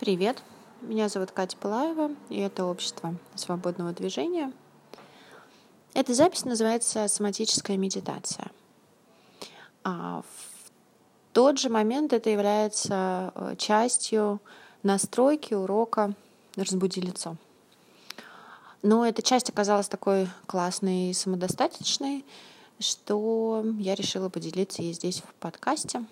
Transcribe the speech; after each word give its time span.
Привет, 0.00 0.42
меня 0.80 1.10
зовут 1.10 1.30
Катя 1.30 1.58
Пылаева, 1.58 2.12
и 2.30 2.38
это 2.40 2.64
общество 2.64 3.14
свободного 3.34 3.92
движения. 3.92 4.50
Эта 5.92 6.14
запись 6.14 6.46
называется 6.46 7.06
«Соматическая 7.06 7.76
медитация». 7.76 8.50
А 9.84 10.22
в 10.22 10.70
тот 11.34 11.58
же 11.58 11.68
момент 11.68 12.14
это 12.14 12.30
является 12.30 13.30
э, 13.34 13.56
частью 13.58 14.40
настройки 14.82 15.52
урока 15.52 16.14
«Разбуди 16.56 17.02
лицо». 17.02 17.36
Но 18.80 19.06
эта 19.06 19.20
часть 19.20 19.50
оказалась 19.50 19.88
такой 19.88 20.30
классной 20.46 21.10
и 21.10 21.12
самодостаточной, 21.12 22.24
что 22.78 23.62
я 23.78 23.94
решила 23.94 24.30
поделиться 24.30 24.80
ей 24.80 24.94
здесь 24.94 25.20
в 25.20 25.34
подкасте. 25.34 26.06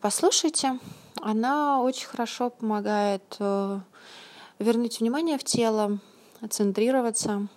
Послушайте, 0.00 0.78
она 1.20 1.80
очень 1.80 2.06
хорошо 2.06 2.50
помогает 2.50 3.36
э, 3.38 3.80
вернуть 4.58 5.00
внимание 5.00 5.38
в 5.38 5.44
тело, 5.44 6.00
центрироваться 6.50 7.48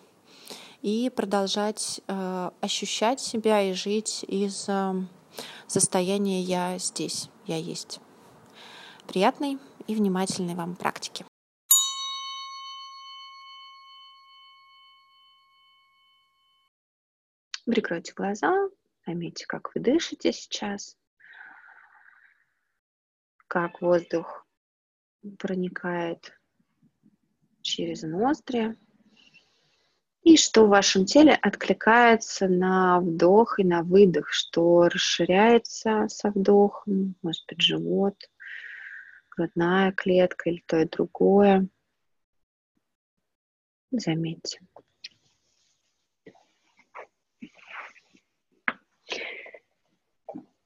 и 0.81 1.09
продолжать 1.09 2.02
э, 2.07 2.52
ощущать 2.62 3.20
себя 3.20 3.62
и 3.62 3.73
жить 3.73 4.23
из 4.27 4.70
э, 4.70 4.93
состояния 5.67 6.41
«я 6.41 6.77
здесь, 6.77 7.29
я 7.45 7.57
есть». 7.57 7.99
Приятной 9.07 9.57
и 9.87 9.95
внимательной 9.95 10.55
вам 10.55 10.76
практики. 10.76 11.26
Прикройте 17.65 18.13
глаза, 18.13 18.70
поймите, 19.05 19.45
как 19.48 19.73
вы 19.76 19.81
дышите 19.81 20.31
сейчас, 20.31 20.95
как 23.49 23.81
воздух 23.81 24.45
проникает 25.39 26.40
через 27.62 28.04
ноздри, 28.04 28.77
и 30.21 30.37
что 30.37 30.65
в 30.65 30.70
вашем 30.70 31.05
теле 31.05 31.34
откликается 31.34 32.48
на 32.48 32.99
вдох 32.99 33.60
и 33.60 33.63
на 33.63 33.82
выдох, 33.82 34.29
что 34.29 34.88
расширяется 34.88 36.07
со 36.10 36.29
вдохом, 36.29 37.15
может 37.23 37.43
быть, 37.48 37.62
живот, 37.62 38.29
грудная 39.32 39.91
клетка 39.93 40.51
или 40.51 40.63
то 40.68 40.77
и 40.77 40.85
другое. 40.85 41.68
Заметьте. 43.91 44.60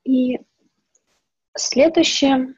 И 0.04 0.40
следующее, 1.56 2.56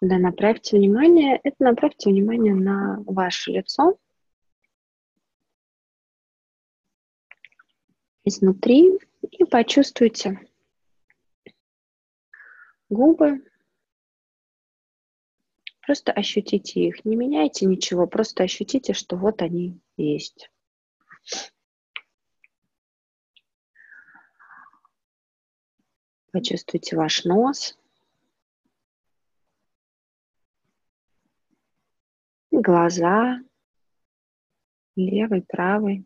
куда 0.00 0.16
направьте 0.16 0.78
внимание, 0.78 1.38
это 1.44 1.56
направьте 1.62 2.08
внимание 2.08 2.54
на 2.54 3.02
ваше 3.06 3.52
лицо 3.52 3.98
изнутри 8.24 8.98
и 9.20 9.44
почувствуйте 9.44 10.40
губы. 12.88 13.44
Просто 15.82 16.12
ощутите 16.12 16.80
их, 16.80 17.04
не 17.04 17.16
меняйте 17.16 17.66
ничего, 17.66 18.06
просто 18.06 18.44
ощутите, 18.44 18.94
что 18.94 19.16
вот 19.16 19.42
они 19.42 19.80
есть. 19.98 20.50
Почувствуйте 26.32 26.96
ваш 26.96 27.24
нос. 27.24 27.79
Глаза. 32.62 33.40
Левый, 34.94 35.40
правый. 35.40 36.04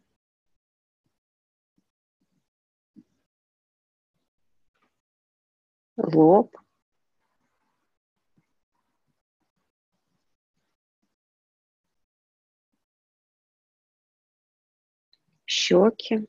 Лоб. 5.96 6.56
Щеки. 15.46 16.28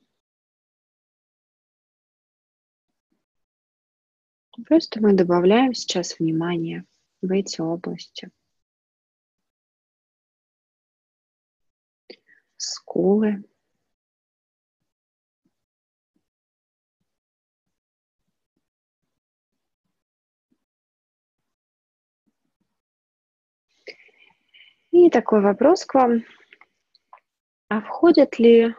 Просто 4.66 5.00
мы 5.00 5.12
добавляем 5.12 5.72
сейчас 5.72 6.18
внимание 6.18 6.84
в 7.22 7.30
эти 7.30 7.60
области. 7.60 8.32
Скулы. 12.56 13.44
И 24.90 25.10
такой 25.10 25.42
вопрос 25.42 25.84
к 25.84 25.92
вам. 25.94 26.24
А 27.68 27.82
входят 27.82 28.38
ли 28.38 28.74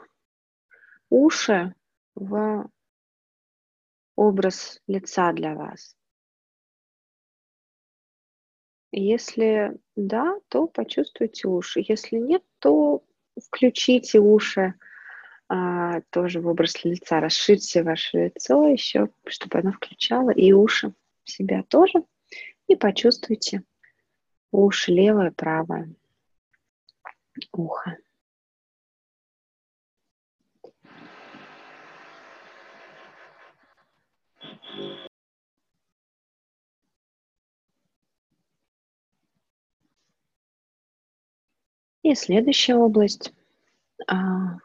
уши 1.10 1.76
в 2.16 2.68
образ 4.16 4.82
лица 4.88 5.32
для 5.34 5.54
вас? 5.54 5.96
Если 8.92 9.80
да, 9.96 10.40
то 10.48 10.66
почувствуйте 10.68 11.48
уши. 11.48 11.84
Если 11.88 12.16
нет, 12.16 12.44
то 12.58 13.04
включите 13.46 14.20
уши 14.20 14.74
а, 15.50 16.02
тоже 16.10 16.42
в 16.42 16.48
образ 16.48 16.84
лица, 16.84 17.20
расширьте 17.20 17.84
ваше 17.84 18.26
лицо 18.26 18.68
еще, 18.68 19.10
чтобы 19.26 19.60
оно 19.60 19.72
включало 19.72 20.32
и 20.32 20.52
уши 20.52 20.94
себя 21.24 21.64
тоже. 21.64 22.04
И 22.68 22.76
почувствуйте 22.76 23.64
уши 24.52 24.92
левое, 24.92 25.32
правое 25.32 25.90
ухо. 27.54 27.98
И 42.08 42.16
следующая 42.16 42.76
область. 42.76 43.34
А, 44.08 44.60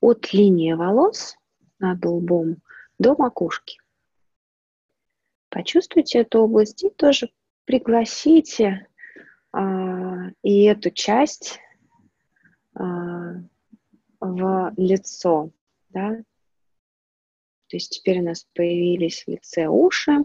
от 0.00 0.34
линии 0.34 0.74
волос 0.74 1.38
над 1.78 2.04
лбом 2.04 2.58
до 2.98 3.16
макушки. 3.16 3.78
Почувствуйте 5.48 6.18
эту 6.18 6.40
область 6.40 6.84
и 6.84 6.90
тоже 6.90 7.30
пригласите 7.64 8.86
а, 9.50 10.28
и 10.42 10.64
эту 10.64 10.90
часть 10.90 11.58
а, 12.74 13.36
в 14.20 14.74
лицо. 14.76 15.50
Да? 15.88 16.16
То 17.68 17.76
есть 17.76 17.92
теперь 17.92 18.20
у 18.20 18.24
нас 18.24 18.46
появились 18.52 19.24
в 19.24 19.30
лице 19.30 19.68
уши, 19.68 20.18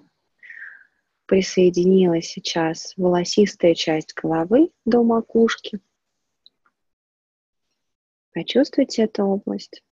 присоединилась 1.26 2.26
сейчас 2.26 2.96
волосистая 2.98 3.76
часть 3.76 4.14
головы 4.14 4.72
до 4.84 5.04
макушки. 5.04 5.80
Почувствуйте 8.34 9.04
эту 9.04 9.24
область. 9.24 9.84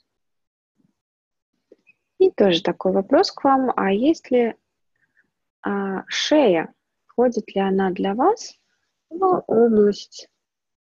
И 2.19 2.31
тоже 2.31 2.63
такой 2.63 2.93
вопрос 2.93 3.33
к 3.33 3.45
вам. 3.45 3.73
А 3.77 3.93
есть 3.93 4.31
ли 4.31 4.55
а, 5.63 6.05
шея? 6.09 6.73
Входит 7.07 7.55
ли 7.55 7.61
она 7.61 7.91
для 7.91 8.15
вас 8.15 8.55
в 9.11 9.45
область 9.47 10.29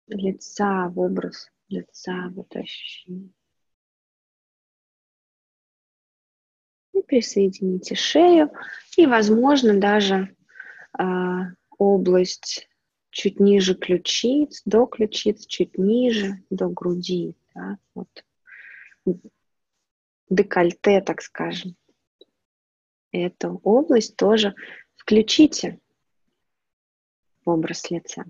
лица, 0.06 0.88
в 0.88 1.00
образ 1.00 1.50
лица, 1.68 2.30
вот 2.34 2.54
ощущение? 2.54 3.30
И 6.92 7.02
присоедините 7.02 7.94
шею. 7.94 8.52
И, 8.96 9.06
возможно, 9.06 9.80
даже 9.80 10.34
а, 10.92 11.52
область 11.76 12.68
чуть 13.10 13.40
ниже 13.40 13.74
ключиц, 13.74 14.62
до 14.64 14.86
ключиц, 14.86 15.46
чуть 15.46 15.76
ниже, 15.78 16.42
до 16.50 16.68
груди. 16.68 17.34
Да? 17.58 17.78
Вот. 17.94 18.24
Декольте, 20.30 21.00
так 21.00 21.22
скажем. 21.22 21.76
Эту 23.10 23.60
область 23.64 24.16
тоже 24.16 24.54
включите 24.94 25.80
в 27.44 27.50
образ 27.50 27.90
лица. 27.90 28.24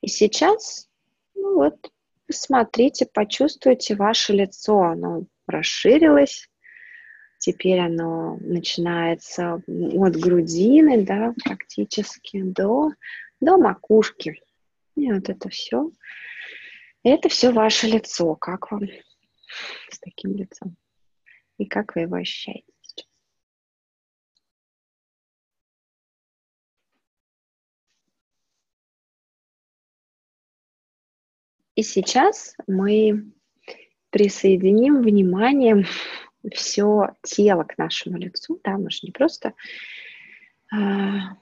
И 0.00 0.08
сейчас, 0.08 0.88
ну 1.34 1.56
вот, 1.56 1.92
посмотрите, 2.26 3.06
почувствуйте 3.06 3.96
ваше 3.96 4.32
лицо. 4.32 4.80
Оно 4.80 5.26
расширилось, 5.46 6.48
Теперь 7.40 7.80
оно 7.80 8.36
начинается 8.42 9.54
от 9.54 10.16
грудины, 10.16 11.02
да, 11.02 11.32
практически 11.42 12.42
до, 12.42 12.90
до 13.40 13.56
макушки. 13.56 14.42
И 14.94 15.10
вот 15.10 15.30
это 15.30 15.48
все. 15.48 15.90
Это 17.02 17.28
все 17.28 17.50
ваше 17.50 17.86
лицо. 17.86 18.34
Как 18.34 18.70
вам 18.70 18.82
с 19.90 19.98
таким 20.00 20.34
лицом? 20.34 20.76
И 21.56 21.64
как 21.64 21.94
вы 21.94 22.02
его 22.02 22.16
ощущаете? 22.16 22.64
И 31.74 31.82
сейчас 31.82 32.54
мы 32.66 33.32
присоединим 34.10 35.00
внимание 35.00 35.86
все 36.52 37.14
тело 37.22 37.64
к 37.64 37.78
нашему 37.78 38.18
лицу, 38.18 38.60
да, 38.62 38.76
мы 38.76 38.90
же 38.90 38.98
не 39.04 39.12
просто 39.12 39.54
а, 40.70 41.36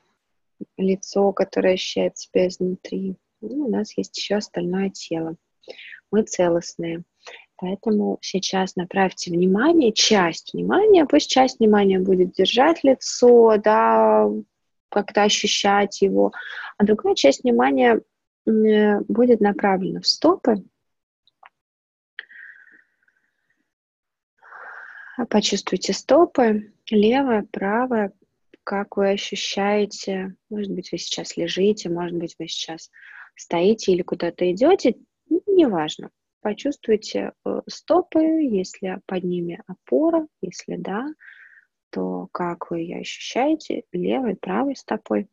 лицо, 0.77 1.33
которое 1.33 1.75
ощущает 1.75 2.19
себя 2.19 2.47
изнутри, 2.47 3.17
ну, 3.41 3.67
у 3.67 3.71
нас 3.71 3.97
есть 3.97 4.17
еще 4.17 4.37
остальное 4.37 4.91
тело. 4.91 5.37
Мы 6.11 6.23
целостные. 6.23 7.03
Поэтому 7.57 8.19
сейчас 8.21 8.77
направьте 8.77 9.31
внимание, 9.31 9.93
часть 9.93 10.53
внимания, 10.55 11.07
пусть 11.07 11.29
часть 11.29 11.59
внимания 11.59 11.99
будет 11.99 12.33
держать 12.33 12.85
лицо, 12.85 13.57
да, 13.57 14.29
как-то 14.91 15.25
ощущать 15.25 16.01
его, 16.01 16.33
а 16.77 16.85
другая 16.85 17.15
часть 17.15 17.43
внимания 17.43 18.01
будет 18.47 19.41
направлена 19.41 20.01
в 20.01 20.07
стопы, 20.07 20.63
Почувствуйте 25.27 25.93
стопы, 25.93 26.73
левая, 26.91 27.45
правая, 27.51 28.13
как 28.63 28.97
вы 28.97 29.11
ощущаете. 29.11 30.37
Может 30.49 30.73
быть, 30.73 30.93
вы 30.93 30.99
сейчас 30.99 31.37
лежите, 31.37 31.89
может 31.89 32.17
быть, 32.17 32.37
вы 32.39 32.47
сейчас 32.47 32.91
стоите 33.35 33.93
или 33.93 34.03
куда-то 34.03 34.51
идете, 34.53 34.95
неважно. 35.47 36.11
Почувствуйте 36.41 37.33
э, 37.45 37.61
стопы, 37.69 38.21
если 38.21 39.01
под 39.07 39.25
ними 39.25 39.63
опора, 39.67 40.27
если 40.41 40.77
да, 40.77 41.09
то 41.91 42.29
как 42.33 42.71
вы 42.71 42.81
ее 42.81 43.01
ощущаете 43.01 43.85
левой, 43.93 44.37
правой 44.37 44.77
стопой. 44.77 45.29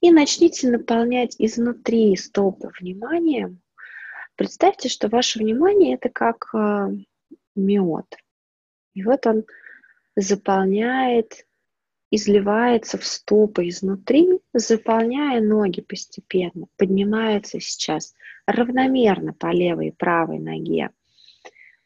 И 0.00 0.10
начните 0.10 0.68
наполнять 0.68 1.36
изнутри 1.38 2.16
стопы 2.16 2.70
вниманием. 2.80 3.60
Представьте, 4.36 4.88
что 4.88 5.08
ваше 5.08 5.38
внимание 5.38 5.94
это 5.94 6.08
как 6.08 6.48
э, 6.54 6.88
мед. 7.54 8.16
И 8.94 9.04
вот 9.04 9.26
он 9.26 9.44
заполняет, 10.16 11.46
изливается 12.14 12.98
в 12.98 13.04
стопы 13.04 13.68
изнутри, 13.68 14.40
заполняя 14.52 15.40
ноги 15.40 15.80
постепенно, 15.80 16.66
поднимается 16.76 17.60
сейчас 17.60 18.14
равномерно 18.46 19.32
по 19.32 19.52
левой 19.52 19.88
и 19.88 19.92
правой 19.92 20.38
ноге 20.38 20.90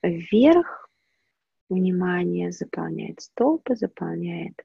вверх, 0.03 0.89
внимание 1.69 2.53
заполняет 2.53 3.21
стопы, 3.21 3.77
заполняет 3.77 4.65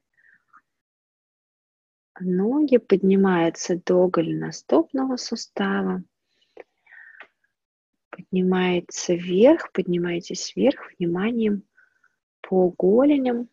ноги, 2.20 2.76
поднимается 2.76 3.80
до 3.84 4.08
голеностопного 4.08 5.16
сустава, 5.16 6.02
Поднимается 8.16 9.14
вверх, 9.14 9.72
поднимайтесь 9.72 10.54
вверх 10.54 10.92
вниманием 10.96 11.64
по 12.42 12.70
голеням. 12.70 13.48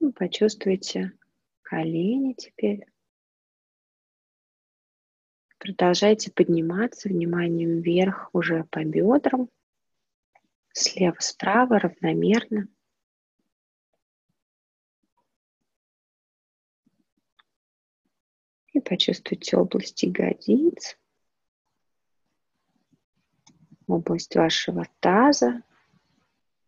Ну, 0.00 0.12
почувствуйте 0.12 1.12
колени 1.62 2.32
теперь. 2.32 2.86
Продолжайте 5.58 6.32
подниматься 6.32 7.08
вниманием 7.08 7.80
вверх 7.80 8.30
уже 8.32 8.64
по 8.64 8.82
бедрам. 8.82 9.48
Слева, 10.72 11.16
справа 11.20 11.78
равномерно. 11.78 12.66
И 18.72 18.80
почувствуйте 18.80 19.56
область 19.56 20.02
ягодиц 20.02 20.96
область 23.90 24.34
вашего 24.36 24.86
таза. 25.00 25.62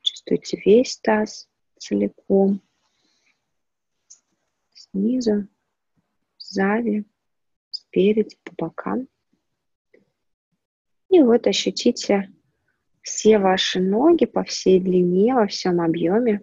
Чувствуйте 0.03 0.61
весь 0.65 0.99
таз 0.99 1.49
целиком. 1.79 2.61
Снизу, 4.93 5.49
сзади, 6.39 7.05
спереди, 7.71 8.37
по 8.45 8.53
бокам. 8.57 9.09
И 11.09 11.21
вот 11.21 11.47
ощутите 11.47 12.31
все 13.01 13.39
ваши 13.39 13.81
ноги 13.81 14.27
по 14.27 14.45
всей 14.45 14.81
длине, 14.81 15.35
во 15.35 15.47
всем 15.47 15.81
объеме, 15.81 16.43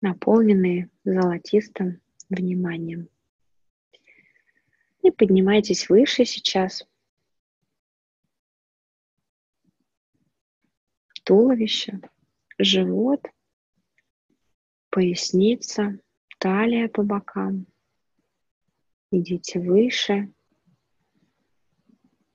наполненные 0.00 0.90
золотистым 1.04 2.00
вниманием. 2.28 3.08
И 5.02 5.10
поднимайтесь 5.10 5.88
выше 5.88 6.24
сейчас. 6.24 6.86
туловище, 11.24 12.00
живот, 12.58 13.24
поясница, 14.92 15.98
талия 16.38 16.88
по 16.88 17.02
бокам. 17.02 17.66
Идите 19.10 19.58
выше 19.58 20.28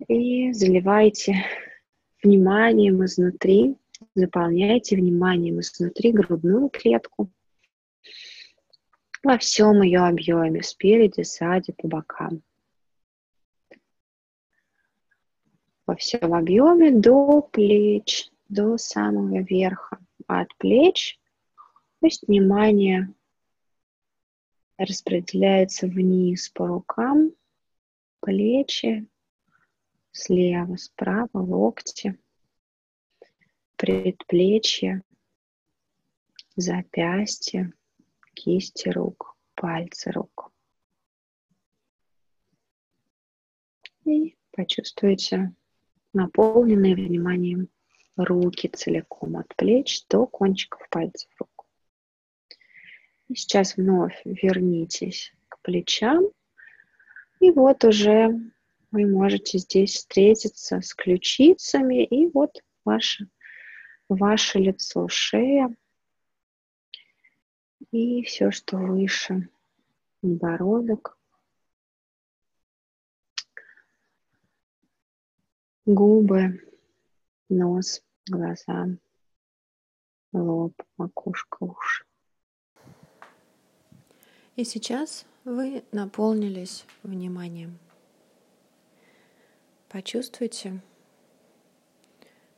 и 0.07 0.51
заливайте 0.51 1.45
вниманием 2.23 3.05
изнутри, 3.05 3.75
заполняйте 4.15 4.95
вниманием 4.95 5.59
изнутри 5.59 6.11
грудную 6.11 6.69
клетку 6.69 7.31
во 9.23 9.37
всем 9.37 9.81
ее 9.81 10.01
объеме, 10.01 10.63
спереди, 10.63 11.23
сзади, 11.23 11.73
по 11.73 11.87
бокам. 11.87 12.41
Во 15.85 15.95
всем 15.95 16.33
объеме 16.33 16.91
до 16.91 17.41
плеч, 17.41 18.29
до 18.49 18.77
самого 18.77 19.41
верха, 19.41 19.99
от 20.27 20.47
плеч. 20.57 21.19
Пусть 21.99 22.27
внимание 22.27 23.13
распределяется 24.77 25.87
вниз 25.87 26.49
по 26.49 26.67
рукам, 26.67 27.31
плечи, 28.19 29.07
слева, 30.11 30.75
справа, 30.75 31.29
локти, 31.33 32.19
предплечья, 33.77 35.01
запястья, 36.55 37.73
кисти 38.35 38.89
рук, 38.89 39.35
пальцы 39.55 40.11
рук. 40.11 40.51
И 44.05 44.37
почувствуйте 44.51 45.53
наполненные 46.13 46.95
вниманием 46.95 47.69
руки 48.15 48.67
целиком 48.67 49.37
от 49.37 49.55
плеч 49.55 50.05
до 50.07 50.27
кончиков 50.27 50.87
пальцев 50.89 51.29
рук. 51.39 51.56
Сейчас 53.33 53.77
вновь 53.77 54.21
вернитесь 54.25 55.33
к 55.49 55.59
плечам. 55.61 56.25
И 57.39 57.51
вот 57.51 57.83
уже 57.83 58.29
вы 58.91 59.05
можете 59.05 59.57
здесь 59.57 59.95
встретиться 59.95 60.81
с 60.81 60.93
ключицами. 60.93 62.05
И 62.05 62.27
вот 62.27 62.61
ваше, 62.85 63.27
ваше 64.09 64.59
лицо, 64.59 65.07
шея. 65.07 65.75
И 67.91 68.23
все, 68.23 68.51
что 68.51 68.77
выше. 68.77 69.49
Подбородок. 70.21 71.17
Губы, 75.85 76.61
нос 77.49 78.01
глаза, 78.29 78.87
лоб, 80.33 80.73
макушка, 80.97 81.57
уши. 81.63 82.06
И 84.57 84.63
сейчас 84.63 85.27
вы 85.43 85.83
наполнились 85.91 86.83
вниманием. 87.03 87.77
Почувствуйте, 89.87 90.81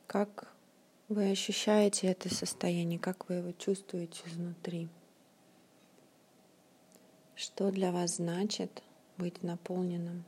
как 0.06 0.50
вы 1.10 1.30
ощущаете 1.30 2.06
это 2.06 2.34
состояние, 2.34 2.98
как 2.98 3.28
вы 3.28 3.34
его 3.34 3.52
чувствуете 3.52 4.22
изнутри. 4.24 4.88
Что 7.34 7.70
для 7.70 7.92
вас 7.92 8.16
значит 8.16 8.82
быть 9.18 9.42
наполненным? 9.42 10.24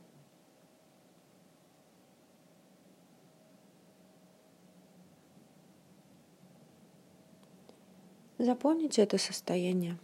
Запомните 8.37 9.01
это 9.01 9.17
состояние. 9.17 9.97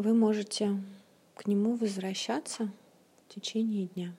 Вы 0.00 0.14
можете 0.14 0.82
к 1.34 1.46
нему 1.46 1.76
возвращаться 1.76 2.72
в 3.28 3.34
течение 3.34 3.86
дня. 3.88 4.14